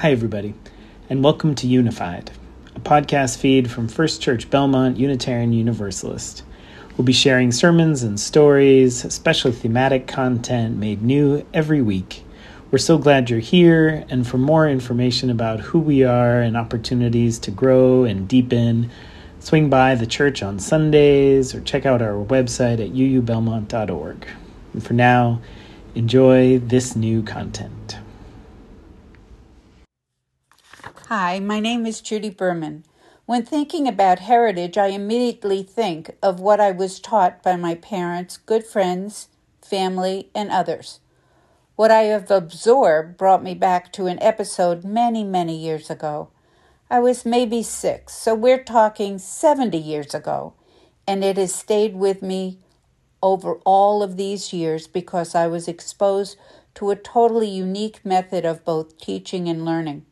[0.00, 0.52] Hi, everybody,
[1.08, 2.30] and welcome to Unified,
[2.74, 6.42] a podcast feed from First Church Belmont Unitarian Universalist.
[6.94, 12.24] We'll be sharing sermons and stories, special thematic content made new every week.
[12.70, 17.38] We're so glad you're here, and for more information about who we are and opportunities
[17.38, 18.90] to grow and deepen,
[19.40, 24.26] swing by the church on Sundays or check out our website at uubelmont.org.
[24.74, 25.40] And for now,
[25.94, 27.96] enjoy this new content.
[31.08, 32.82] Hi, my name is Judy Berman.
[33.26, 38.38] When thinking about heritage, I immediately think of what I was taught by my parents,
[38.38, 39.28] good friends,
[39.62, 40.98] family, and others.
[41.76, 46.30] What I have absorbed brought me back to an episode many, many years ago.
[46.90, 50.54] I was maybe six, so we're talking 70 years ago,
[51.06, 52.58] and it has stayed with me
[53.22, 56.36] over all of these years because I was exposed
[56.74, 60.04] to a totally unique method of both teaching and learning.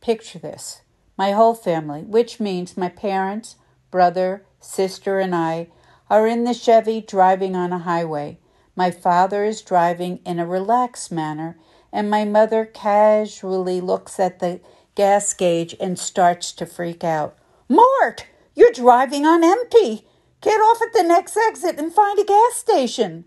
[0.00, 0.80] Picture this
[1.18, 3.56] my whole family, which means my parents,
[3.90, 5.68] brother, sister, and I,
[6.08, 8.38] are in the Chevy driving on a highway.
[8.74, 11.58] My father is driving in a relaxed manner,
[11.92, 14.60] and my mother casually looks at the
[14.94, 17.36] gas gauge and starts to freak out.
[17.68, 20.06] Mort, you're driving on empty.
[20.40, 23.26] Get off at the next exit and find a gas station.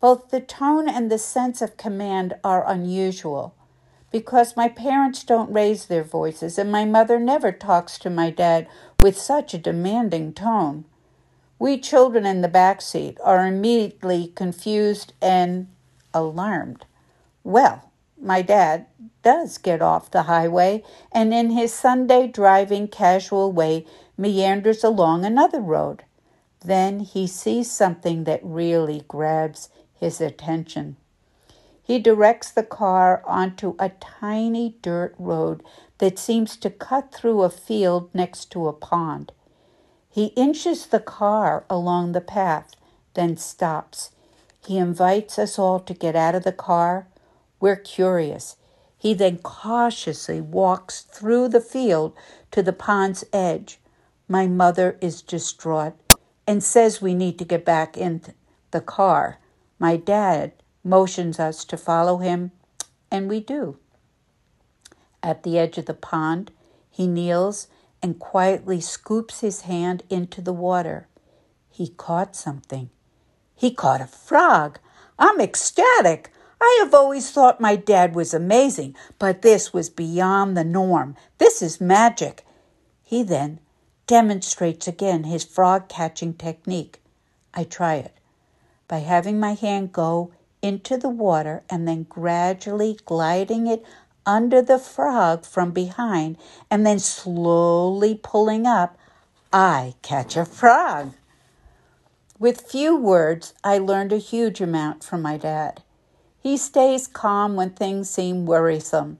[0.00, 3.54] Both the tone and the sense of command are unusual
[4.10, 8.66] because my parents don't raise their voices and my mother never talks to my dad
[9.02, 10.84] with such a demanding tone.
[11.58, 15.68] We children in the back seat are immediately confused and
[16.12, 16.86] alarmed.
[17.44, 18.86] Well, my dad
[19.22, 23.86] does get off the highway and in his Sunday driving casual way
[24.16, 26.04] meanders along another road.
[26.64, 30.96] Then he sees something that really grabs his attention.
[31.90, 35.64] He directs the car onto a tiny dirt road
[35.98, 39.32] that seems to cut through a field next to a pond.
[40.08, 42.76] He inches the car along the path,
[43.14, 44.12] then stops.
[44.64, 47.08] He invites us all to get out of the car.
[47.58, 48.54] We're curious.
[48.96, 52.12] He then cautiously walks through the field
[52.52, 53.80] to the pond's edge.
[54.28, 55.94] My mother is distraught
[56.46, 58.22] and says we need to get back in
[58.70, 59.40] the car.
[59.80, 60.52] My dad
[60.82, 62.52] motions us to follow him,
[63.10, 63.76] and we do.
[65.22, 66.50] At the edge of the pond,
[66.90, 67.68] he kneels
[68.02, 71.06] and quietly scoops his hand into the water.
[71.68, 72.90] He caught something.
[73.54, 74.78] He caught a frog.
[75.18, 76.32] I'm ecstatic.
[76.60, 81.16] I have always thought my dad was amazing, but this was beyond the norm.
[81.38, 82.44] This is magic.
[83.02, 83.60] He then
[84.06, 87.02] demonstrates again his frog catching technique.
[87.54, 88.14] I try it.
[88.88, 90.32] By having my hand go
[90.62, 93.84] into the water and then gradually gliding it
[94.26, 96.36] under the frog from behind
[96.70, 98.96] and then slowly pulling up,
[99.52, 101.12] I catch a frog.
[102.38, 105.82] With few words, I learned a huge amount from my dad.
[106.38, 109.18] He stays calm when things seem worrisome.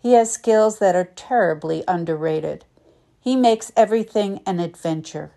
[0.00, 2.64] He has skills that are terribly underrated.
[3.20, 5.32] He makes everything an adventure.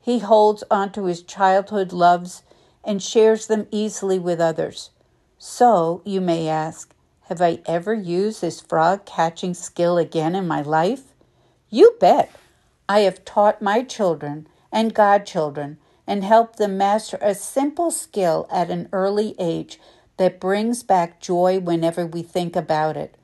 [0.00, 2.42] He holds onto his childhood loves
[2.84, 4.90] and shares them easily with others.
[5.38, 6.94] So, you may ask,
[7.28, 11.14] have I ever used this frog catching skill again in my life?
[11.70, 12.30] You bet.
[12.88, 18.70] I have taught my children and godchildren and helped them master a simple skill at
[18.70, 19.78] an early age
[20.16, 23.14] that brings back joy whenever we think about it.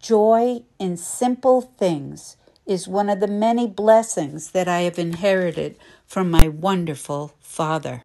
[0.00, 6.30] Joy in simple things is one of the many blessings that I have inherited from
[6.30, 7.96] my wonderful Father.